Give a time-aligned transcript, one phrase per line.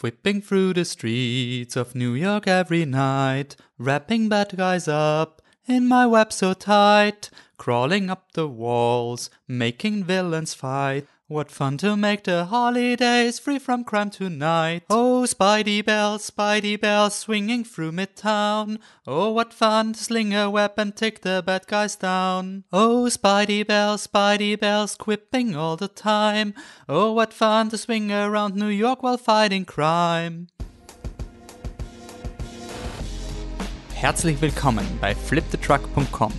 [0.00, 6.06] Whipping through the streets of New York every night, wrapping bad guys up in my
[6.06, 11.08] web so tight, crawling up the walls, making villains fight.
[11.30, 14.84] What fun to make the holidays free from crime tonight.
[14.88, 18.78] Oh, Spidey bells, Spidey bells, swinging through midtown.
[19.06, 22.64] Oh, what fun to sling a web and take the bad guys down.
[22.72, 26.54] Oh, Spidey bells, Spidey bells, quipping all the time.
[26.88, 30.46] Oh, what fun to swing around New York while fighting crime.
[33.92, 36.32] Herzlich willkommen bei flipthetruck.com,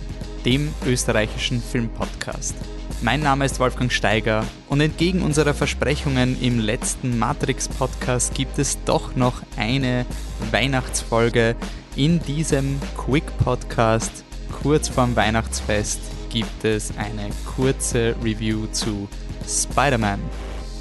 [0.44, 2.69] dem österreichischen Filmpodcast.
[3.02, 9.16] Mein Name ist Wolfgang Steiger und entgegen unserer Versprechungen im letzten Matrix-Podcast gibt es doch
[9.16, 10.04] noch eine
[10.50, 11.56] Weihnachtsfolge.
[11.96, 14.22] In diesem Quick-Podcast
[14.62, 19.08] kurz vorm Weihnachtsfest gibt es eine kurze Review zu
[19.48, 20.20] Spider-Man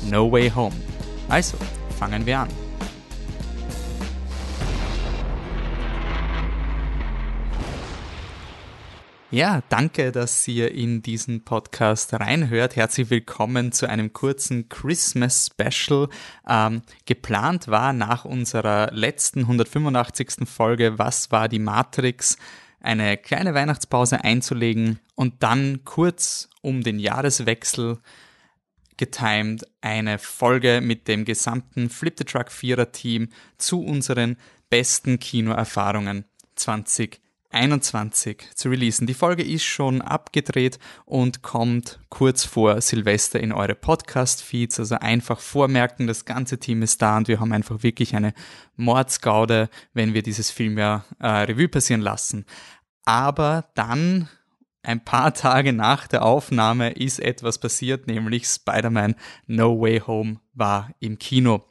[0.10, 0.76] No Way Home.
[1.30, 1.58] Also,
[1.98, 2.69] fangen wir an.
[9.32, 12.76] Ja, danke, dass ihr in diesen Podcast reinhört.
[12.76, 16.10] Herzlich willkommen zu einem kurzen Christmas Special.
[16.48, 20.50] Ähm, geplant war nach unserer letzten 185.
[20.50, 22.40] Folge, was war die Matrix,
[22.80, 28.00] eine kleine Weihnachtspause einzulegen und dann kurz um den Jahreswechsel
[28.98, 34.38] getimed eine Folge mit dem gesamten Flip the Truck Vierer Team zu unseren
[34.72, 37.29] besten Kinoerfahrungen 2020.
[37.52, 39.08] 21 zu releasen.
[39.08, 44.80] Die Folge ist schon abgedreht und kommt kurz vor Silvester in eure Podcast-Feeds.
[44.80, 48.34] Also einfach vormerken, das ganze Team ist da und wir haben einfach wirklich eine
[48.76, 52.46] Mordsgaude, wenn wir dieses Film ja äh, Revue passieren lassen.
[53.06, 54.30] Aber dann
[54.84, 59.16] ein paar Tage nach der Aufnahme ist etwas passiert, nämlich Spider-Man
[59.48, 61.69] No Way Home war im Kino.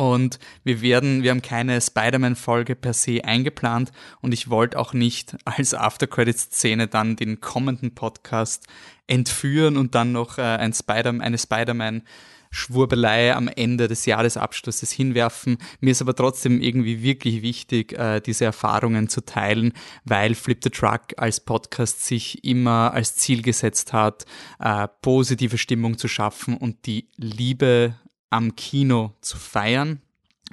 [0.00, 5.36] Und wir werden, wir haben keine Spider-Man-Folge per se eingeplant und ich wollte auch nicht
[5.44, 8.66] als After-Credit-Szene dann den kommenden Podcast
[9.06, 12.00] entführen und dann noch äh, ein Spider eine Spider-Man
[12.50, 15.58] Schwurbelei am Ende des Jahresabschlusses hinwerfen.
[15.80, 19.74] Mir ist aber trotzdem irgendwie wirklich wichtig, äh, diese Erfahrungen zu teilen,
[20.06, 24.24] weil Flip the Truck als Podcast sich immer als Ziel gesetzt hat,
[24.60, 27.96] äh, positive Stimmung zu schaffen und die Liebe
[28.30, 30.00] am Kino zu feiern.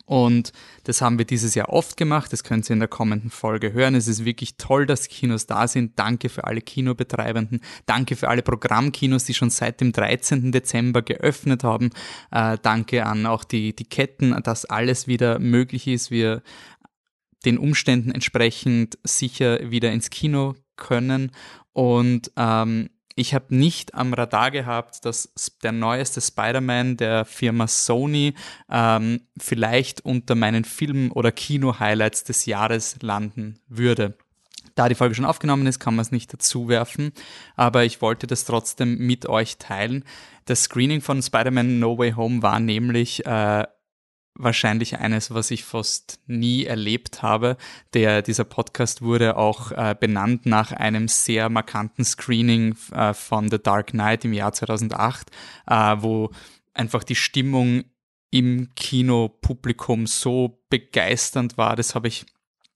[0.05, 0.51] Und
[0.83, 2.31] das haben wir dieses Jahr oft gemacht.
[2.31, 3.95] Das könnt ihr in der kommenden Folge hören.
[3.95, 5.97] Es ist wirklich toll, dass Kinos da sind.
[5.97, 7.61] Danke für alle Kinobetreibenden.
[7.85, 10.51] Danke für alle Programmkinos, die schon seit dem 13.
[10.51, 11.89] Dezember geöffnet haben.
[12.31, 16.11] Äh, danke an auch die, die Ketten, dass alles wieder möglich ist.
[16.11, 16.41] Wir
[17.45, 21.31] den Umständen entsprechend sicher wieder ins Kino können.
[21.73, 25.33] Und ähm, ich habe nicht am Radar gehabt, dass
[25.63, 28.35] der neueste Spider-Man der Firma Sony
[28.69, 34.15] ähm, vielleicht unter meinen Film- oder Kino-Highlights des Jahres landen würde.
[34.75, 37.11] Da die Folge schon aufgenommen ist, kann man es nicht dazu werfen,
[37.55, 40.05] aber ich wollte das trotzdem mit euch teilen.
[40.45, 43.65] Das Screening von Spider-Man No Way Home war nämlich äh,
[44.37, 47.57] wahrscheinlich eines, was ich fast nie erlebt habe.
[47.93, 53.59] Der, dieser Podcast wurde auch äh, benannt nach einem sehr markanten Screening äh, von The
[53.61, 55.31] Dark Knight im Jahr 2008,
[55.67, 56.31] äh, wo
[56.73, 57.83] einfach die Stimmung
[58.29, 61.75] im Kinopublikum so begeisternd war.
[61.75, 62.25] Das habe ich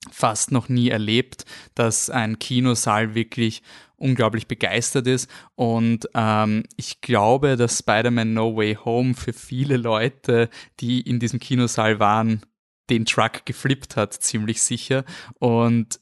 [0.10, 1.46] fast noch nie erlebt,
[1.76, 3.62] dass ein Kinosaal wirklich
[3.98, 5.30] unglaublich begeistert ist.
[5.56, 11.40] Und ähm, ich glaube, dass Spider-Man No Way Home für viele Leute, die in diesem
[11.40, 12.42] Kinosaal waren,
[12.90, 15.06] den Truck geflippt hat, ziemlich sicher.
[15.40, 16.00] Und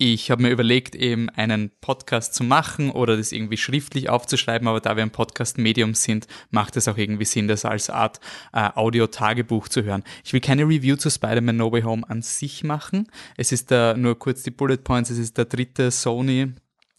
[0.00, 4.80] ich habe mir überlegt, eben einen Podcast zu machen oder das irgendwie schriftlich aufzuschreiben, aber
[4.80, 8.20] da wir ein Podcast-Medium sind, macht es auch irgendwie Sinn, das als Art
[8.52, 10.04] äh, Audio-Tagebuch zu hören.
[10.24, 13.08] Ich will keine Review zu Spider-Man No Way Home an sich machen.
[13.36, 16.52] Es ist da nur kurz die Bullet Points, es ist der dritte Sony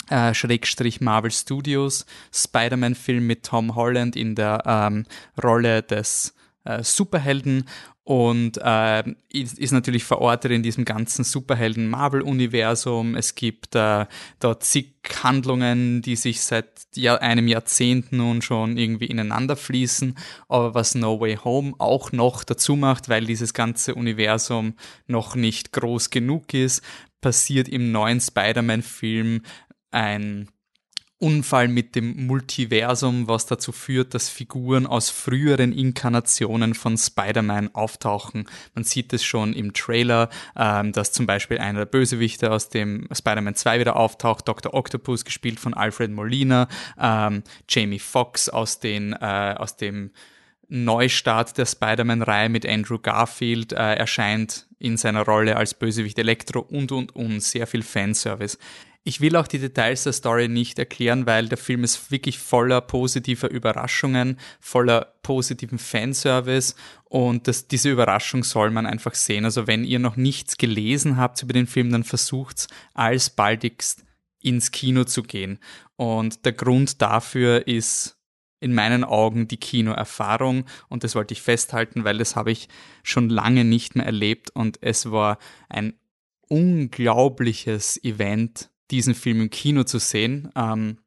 [0.10, 5.06] äh, Schrägstrich Marvel Studios Spider-Man-Film mit Tom Holland in der ähm,
[5.42, 6.34] Rolle des
[6.66, 7.64] äh, Superhelden
[8.10, 13.14] und äh, ist, ist, natürlich verortet in diesem ganzen Superhelden-Marvel-Universum.
[13.14, 14.08] Es gibt äh,
[14.40, 20.18] dort zig Handlungen, die sich seit Jahr, einem Jahrzehnt nun schon irgendwie ineinander fließen.
[20.48, 24.74] Aber was No Way Home auch noch dazu macht, weil dieses ganze Universum
[25.06, 26.82] noch nicht groß genug ist,
[27.22, 29.44] passiert im neuen Spider-Man-Film
[29.92, 30.50] ein
[31.20, 38.48] Unfall mit dem Multiversum, was dazu führt, dass Figuren aus früheren Inkarnationen von Spider-Man auftauchen.
[38.74, 43.08] Man sieht es schon im Trailer, ähm, dass zum Beispiel einer der Bösewichte aus dem
[43.12, 44.74] Spider-Man 2 wieder auftaucht, Dr.
[44.74, 50.12] Octopus, gespielt von Alfred Molina, ähm, Jamie Foxx aus, äh, aus dem
[50.70, 56.92] Neustart der Spider-Man-Reihe mit Andrew Garfield äh, erscheint in seiner Rolle als Bösewicht Elektro und
[56.92, 58.58] und und sehr viel Fanservice.
[59.04, 62.82] Ich will auch die Details der Story nicht erklären, weil der Film ist wirklich voller
[62.82, 66.76] positiver Überraschungen, voller positiven Fanservice
[67.06, 69.46] und das, diese Überraschung soll man einfach sehen.
[69.46, 74.04] Also wenn ihr noch nichts gelesen habt über den Film, dann versucht's alsbaldigst
[74.42, 75.60] ins Kino zu gehen.
[75.96, 78.18] Und der Grund dafür ist
[78.60, 82.68] in meinen Augen die Kinoerfahrung und das wollte ich festhalten, weil das habe ich
[83.04, 85.38] schon lange nicht mehr erlebt und es war
[85.70, 85.94] ein
[86.50, 90.50] unglaubliches Event, diesen Film im Kino zu sehen.
[90.56, 90.98] Ähm,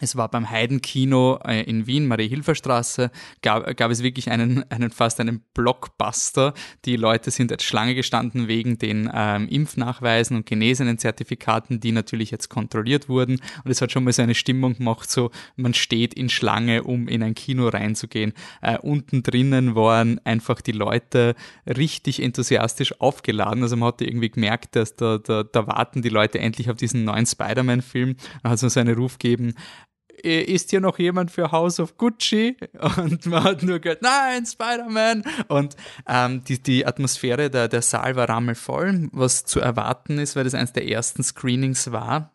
[0.00, 3.10] es war beim Heidenkino äh, in Wien, Marie-Hilfer-Straße,
[3.42, 6.52] gab, gab es wirklich einen, einen fast einen Blockbuster.
[6.84, 12.30] Die Leute sind als Schlange gestanden wegen den ähm, Impfnachweisen und genesenen Zertifikaten, die natürlich
[12.30, 13.40] jetzt kontrolliert wurden.
[13.64, 17.08] Und es hat schon mal so eine Stimmung gemacht, so man steht in Schlange, um
[17.08, 18.34] in ein Kino reinzugehen.
[18.60, 21.34] Äh, unten drinnen waren einfach die Leute
[21.66, 23.62] richtig enthusiastisch aufgeladen.
[23.62, 27.04] Also man hatte irgendwie gemerkt, dass da, da, da warten die Leute endlich auf diesen
[27.04, 28.16] neuen Spider-Man-Film.
[28.42, 29.85] Da hat es so einen Ruf gegeben, äh,
[30.26, 32.56] ist hier noch jemand für House of Gucci?
[32.96, 35.24] Und man hat nur gehört, nein, Spider-Man!
[35.48, 35.76] Und
[36.08, 40.54] ähm, die, die Atmosphäre, der, der Saal war rammelvoll, was zu erwarten ist, weil das
[40.54, 42.32] eines der ersten Screenings war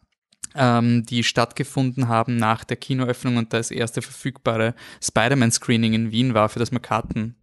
[0.56, 6.50] ähm, die stattgefunden haben nach der Kinoöffnung und das erste verfügbare Spider-Man-Screening in Wien war,
[6.50, 7.36] für das man Karten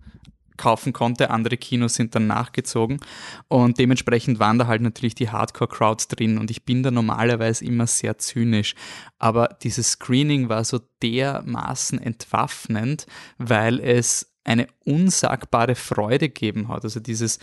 [0.59, 1.31] kaufen konnte.
[1.31, 3.01] Andere Kinos sind dann nachgezogen
[3.49, 7.87] und dementsprechend waren da halt natürlich die Hardcore-Crowds drin und ich bin da normalerweise immer
[7.87, 8.75] sehr zynisch.
[9.19, 13.07] Aber dieses Screening war so dermaßen entwaffnend,
[13.39, 16.85] weil es eine unsagbare Freude gegeben hat.
[16.85, 17.39] Also dieses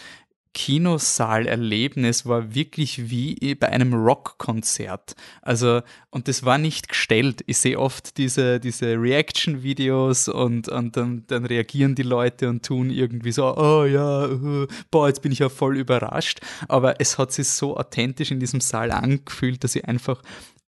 [0.56, 5.14] Kinosaalerlebnis war wirklich wie bei einem Rockkonzert.
[5.42, 5.82] Also,
[6.12, 7.44] und das war nicht gestellt.
[7.46, 12.90] Ich sehe oft diese, diese Reaction-Videos und, und dann, dann reagieren die Leute und tun
[12.90, 16.40] irgendwie so, oh ja, uh, boah, jetzt bin ich ja voll überrascht.
[16.70, 20.22] Aber es hat sich so authentisch in diesem Saal angefühlt, dass ich einfach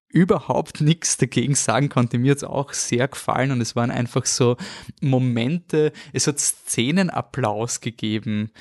[0.09, 2.17] überhaupt nichts dagegen sagen konnte.
[2.17, 4.57] Mir hat es auch sehr gefallen und es waren einfach so
[4.99, 8.51] Momente, es hat Szenenapplaus gegeben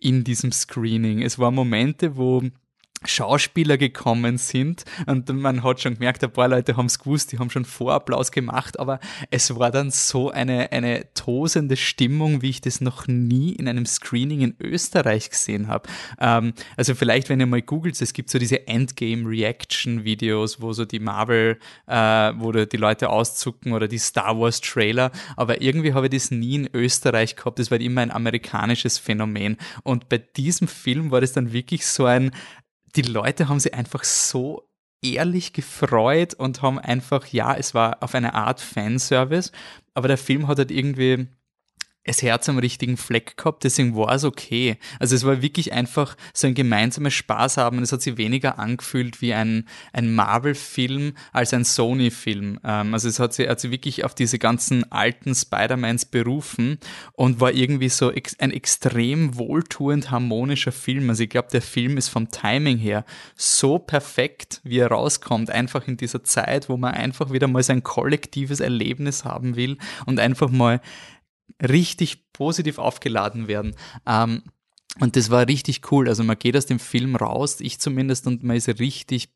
[0.00, 1.22] in diesem Screening.
[1.22, 2.42] Es waren Momente, wo
[3.08, 4.84] Schauspieler gekommen sind.
[5.06, 8.30] Und man hat schon gemerkt, ein paar Leute haben es gewusst, die haben schon Vorapplaus
[8.30, 9.00] gemacht, aber
[9.30, 13.86] es war dann so eine, eine tosende Stimmung, wie ich das noch nie in einem
[13.86, 15.88] Screening in Österreich gesehen habe.
[16.20, 21.00] Ähm, also vielleicht, wenn ihr mal googelt, es gibt so diese Endgame-Reaction-Videos, wo so die
[21.00, 21.94] Marvel, äh,
[22.36, 26.70] wo die Leute auszucken oder die Star Wars-Trailer, aber irgendwie habe ich das nie in
[26.72, 29.56] Österreich gehabt, das war immer ein amerikanisches Phänomen.
[29.82, 32.30] Und bei diesem Film war das dann wirklich so ein
[32.96, 34.68] die Leute haben sich einfach so
[35.02, 39.52] ehrlich gefreut und haben einfach, ja, es war auf eine Art Fanservice,
[39.94, 41.28] aber der Film hat halt irgendwie
[42.06, 44.76] das Herz am richtigen Fleck gehabt, deswegen war es okay.
[44.98, 47.82] Also es war wirklich einfach so ein gemeinsames Spaß haben.
[47.82, 52.60] Es hat sich weniger angefühlt wie ein, ein Marvel-Film als ein Sony-Film.
[52.64, 56.78] Ähm, also es hat sich, hat sich wirklich auf diese ganzen alten Spider-Mans berufen
[57.12, 61.10] und war irgendwie so ein extrem wohltuend harmonischer Film.
[61.10, 63.04] Also ich glaube, der Film ist vom Timing her
[63.34, 67.82] so perfekt, wie er rauskommt, einfach in dieser Zeit, wo man einfach wieder mal sein
[67.82, 70.80] kollektives Erlebnis haben will und einfach mal
[71.62, 73.74] richtig positiv aufgeladen werden.
[74.06, 74.42] Ähm,
[75.00, 76.08] und das war richtig cool.
[76.08, 79.28] Also man geht aus dem Film raus, ich zumindest, und man ist richtig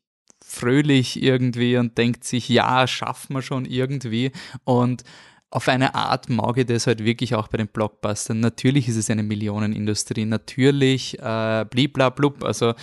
[0.43, 4.31] fröhlich irgendwie und denkt sich, ja, schaffen wir schon irgendwie.
[4.63, 5.03] Und
[5.51, 8.39] auf eine Art mag ich das halt wirklich auch bei den Blockbustern.
[8.39, 12.73] Natürlich ist es eine Millionenindustrie, natürlich äh, bliblablub, also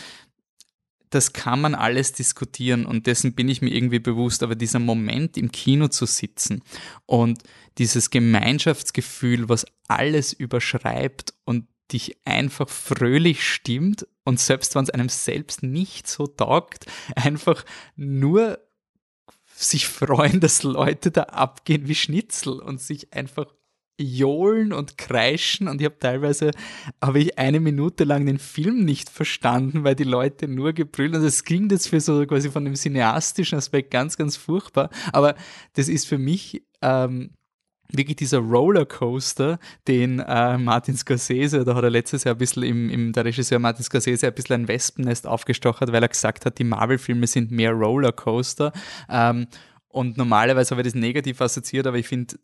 [1.10, 5.36] das kann man alles diskutieren und dessen bin ich mir irgendwie bewusst, aber dieser Moment
[5.36, 6.62] im Kino zu sitzen
[7.06, 7.42] und
[7.78, 15.08] dieses Gemeinschaftsgefühl, was alles überschreibt und dich einfach fröhlich stimmt und selbst wenn es einem
[15.08, 17.64] selbst nicht so taugt, einfach
[17.96, 18.58] nur
[19.54, 23.46] sich freuen, dass Leute da abgehen wie Schnitzel und sich einfach
[23.98, 26.52] johlen und kreischen und ich habe teilweise
[27.02, 31.24] habe ich eine Minute lang den Film nicht verstanden, weil die Leute nur gebrüllt und
[31.24, 34.90] es ging das für so quasi von dem cineastischen Aspekt ganz, ganz furchtbar.
[35.12, 35.34] Aber
[35.74, 37.30] das ist für mich ähm,
[37.90, 42.90] wirklich dieser Rollercoaster, den äh, Martin Scorsese, da hat er letztes Jahr ein bisschen im,
[42.90, 46.64] im der Regisseur Martin Scorsese ein bisschen ein Wespennest aufgestochert, weil er gesagt hat, die
[46.64, 48.72] Marvel-Filme sind mehr Rollercoaster.
[49.08, 49.46] Ähm,
[49.88, 52.36] und normalerweise habe ich das negativ assoziiert, aber ich finde,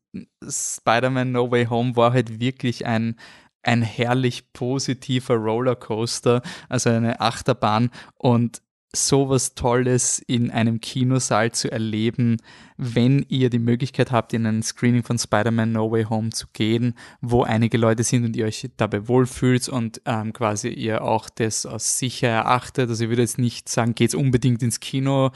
[0.49, 3.17] Spider-Man No Way Home war halt wirklich ein,
[3.63, 7.91] ein herrlich positiver Rollercoaster, also eine Achterbahn.
[8.17, 8.63] Und
[8.97, 12.37] sowas Tolles in einem Kinosaal zu erleben,
[12.77, 16.95] wenn ihr die Möglichkeit habt, in ein Screening von Spider-Man No Way Home zu gehen,
[17.21, 21.67] wo einige Leute sind und ihr euch dabei wohlfühlt und ähm, quasi ihr auch das
[21.67, 22.89] als sicher erachtet.
[22.89, 25.31] Also ich würde jetzt nicht sagen, geht's unbedingt ins Kino,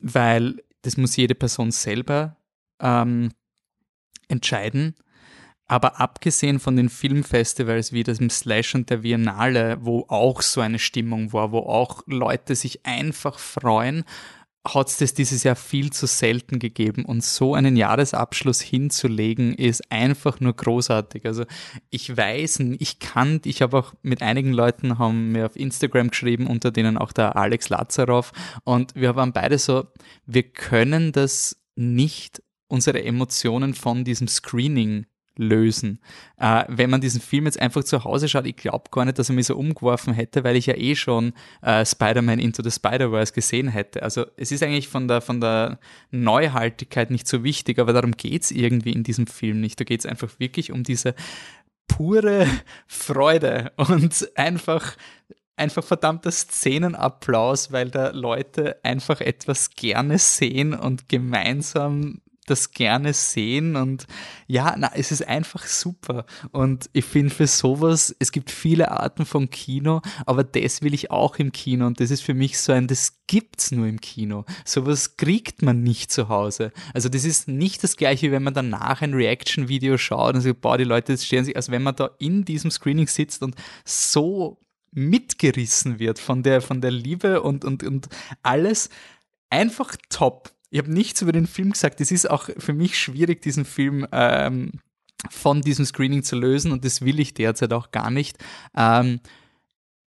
[0.00, 2.36] weil das muss jede Person selber
[2.80, 3.32] ähm,
[4.28, 4.94] entscheiden.
[5.66, 10.78] Aber abgesehen von den Filmfestivals wie dem Slash und der Biennale, wo auch so eine
[10.78, 14.04] Stimmung war, wo auch Leute sich einfach freuen,
[14.66, 17.04] hat es das dieses Jahr viel zu selten gegeben.
[17.04, 21.26] Und so einen Jahresabschluss hinzulegen, ist einfach nur großartig.
[21.26, 21.44] Also
[21.90, 26.46] ich weiß, ich kann, ich habe auch mit einigen Leuten haben mir auf Instagram geschrieben,
[26.46, 28.32] unter denen auch der Alex Lazarov.
[28.64, 29.88] Und wir waren beide so,
[30.26, 35.98] wir können das nicht, unsere Emotionen von diesem Screening lösen.
[36.38, 39.28] Äh, wenn man diesen Film jetzt einfach zu Hause schaut, ich glaube gar nicht, dass
[39.28, 43.32] er mich so umgeworfen hätte, weil ich ja eh schon äh, Spider-Man Into the Spider-Verse
[43.32, 44.02] gesehen hätte.
[44.02, 45.78] Also es ist eigentlich von der, von der
[46.10, 49.78] Neuhaltigkeit nicht so wichtig, aber darum geht's irgendwie in diesem Film nicht.
[49.80, 51.14] Da geht's einfach wirklich um diese
[51.88, 52.46] pure
[52.86, 54.96] Freude und einfach
[55.54, 63.76] einfach verdammter Szenenapplaus, weil da Leute einfach etwas gerne sehen und gemeinsam das gerne sehen
[63.76, 64.06] und
[64.46, 69.24] ja, na, es ist einfach super und ich finde für sowas, es gibt viele Arten
[69.24, 72.72] von Kino, aber das will ich auch im Kino und das ist für mich so
[72.72, 74.44] ein, das gibt's nur im Kino.
[74.64, 76.72] Sowas kriegt man nicht zu Hause.
[76.92, 80.76] Also das ist nicht das gleiche, wenn man danach ein Reaction-Video schaut und sagt, boah,
[80.76, 84.58] die Leute stehen sich, als wenn man da in diesem Screening sitzt und so
[84.90, 88.08] mitgerissen wird von der, von der Liebe und, und, und
[88.42, 88.90] alles
[89.48, 90.50] einfach top.
[90.72, 92.00] Ich habe nichts über den Film gesagt.
[92.00, 94.72] Es ist auch für mich schwierig, diesen Film ähm,
[95.28, 98.38] von diesem Screening zu lösen und das will ich derzeit auch gar nicht.
[98.74, 99.20] Ähm,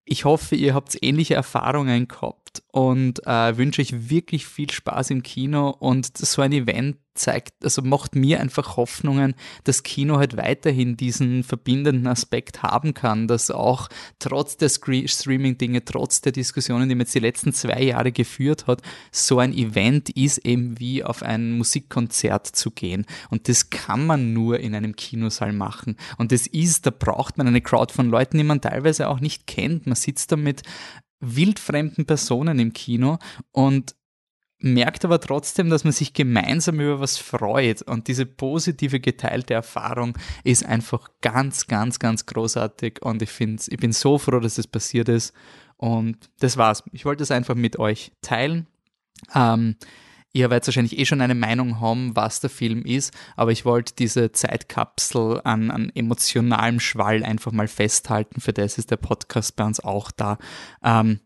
[0.06, 5.22] ich hoffe, ihr habt ähnliche Erfahrungen gehabt und äh, wünsche euch wirklich viel Spaß im
[5.22, 10.98] Kino und so ein Event zeigt, also macht mir einfach Hoffnungen, dass Kino halt weiterhin
[10.98, 17.02] diesen verbindenden Aspekt haben kann, dass auch trotz der Streaming-Dinge, trotz der Diskussionen, die man
[17.02, 18.82] jetzt die letzten zwei Jahre geführt hat,
[19.12, 23.06] so ein Event ist eben wie auf ein Musikkonzert zu gehen.
[23.30, 25.96] Und das kann man nur in einem Kinosaal machen.
[26.18, 29.48] Und das ist, da braucht man eine Crowd von Leuten, die man teilweise auch nicht
[29.48, 29.86] kennt.
[29.88, 30.64] Man sitzt da mit
[31.20, 33.18] wildfremden Personen im Kino
[33.52, 33.96] und
[34.66, 40.18] merkt aber trotzdem, dass man sich gemeinsam über was freut und diese positive geteilte Erfahrung
[40.44, 44.66] ist einfach ganz, ganz, ganz großartig und ich finde, ich bin so froh, dass es
[44.66, 45.34] das passiert ist
[45.78, 46.84] und das war's.
[46.92, 48.68] Ich wollte es einfach mit euch teilen.
[49.34, 49.76] Ähm,
[50.36, 53.94] Ihr werdet wahrscheinlich eh schon eine Meinung haben, was der Film ist, aber ich wollte
[53.98, 58.42] diese Zeitkapsel an, an emotionalem Schwall einfach mal festhalten.
[58.42, 60.38] Für das ist der Podcast bei uns auch da.
[60.84, 61.22] Ähm,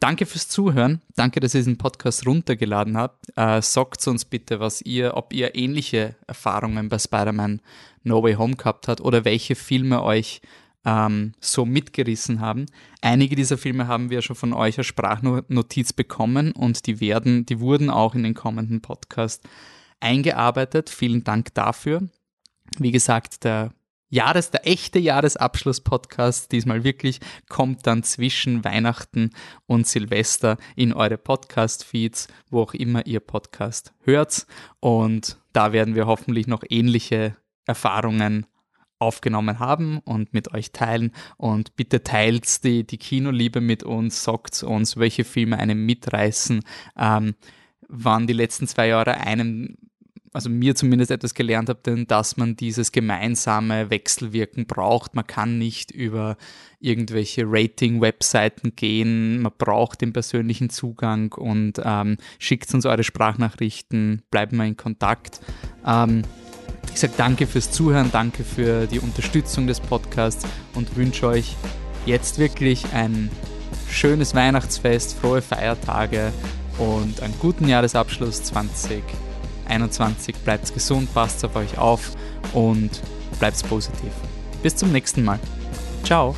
[0.00, 1.02] Danke fürs Zuhören.
[1.16, 3.26] Danke, dass ihr diesen Podcast runtergeladen habt.
[3.36, 7.60] Äh, sagt uns bitte, was ihr, ob ihr ähnliche Erfahrungen bei Spider-Man
[8.04, 10.40] No Way Home gehabt habt oder welche Filme euch
[10.84, 12.66] ähm, so mitgerissen haben.
[13.00, 17.58] Einige dieser Filme haben wir schon von euch als Sprachnotiz bekommen und die werden, die
[17.58, 19.48] wurden auch in den kommenden Podcast
[19.98, 20.90] eingearbeitet.
[20.90, 22.08] Vielen Dank dafür.
[22.78, 23.72] Wie gesagt, der
[24.10, 29.30] Jahres, der echte Jahresabschluss-Podcast, diesmal wirklich, kommt dann zwischen Weihnachten
[29.66, 34.46] und Silvester in eure Podcast-Feeds, wo auch immer ihr Podcast hört.
[34.80, 37.36] Und da werden wir hoffentlich noch ähnliche
[37.66, 38.46] Erfahrungen
[38.98, 41.12] aufgenommen haben und mit euch teilen.
[41.36, 46.62] Und bitte teilt die, die Kinoliebe mit uns, sagt uns, welche Filme einen mitreißen.
[46.96, 47.34] Ähm,
[47.88, 49.76] wann die letzten zwei Jahre einem
[50.38, 55.16] also mir zumindest etwas gelernt habe, denn dass man dieses gemeinsame Wechselwirken braucht.
[55.16, 56.36] Man kann nicht über
[56.78, 59.42] irgendwelche Rating-Webseiten gehen.
[59.42, 65.40] Man braucht den persönlichen Zugang und ähm, schickt uns eure Sprachnachrichten, bleiben wir in Kontakt.
[65.84, 66.22] Ähm,
[66.92, 71.56] ich sage danke fürs Zuhören, danke für die Unterstützung des Podcasts und wünsche euch
[72.06, 73.28] jetzt wirklich ein
[73.90, 76.32] schönes Weihnachtsfest, frohe Feiertage
[76.78, 79.27] und einen guten Jahresabschluss 2020.
[79.68, 80.34] 21.
[80.44, 82.12] Bleibt gesund, passt auf euch auf
[82.52, 82.90] und
[83.38, 84.12] bleibt positiv.
[84.62, 85.38] Bis zum nächsten Mal.
[86.04, 86.34] Ciao.